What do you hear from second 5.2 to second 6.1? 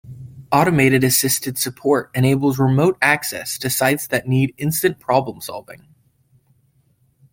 solving.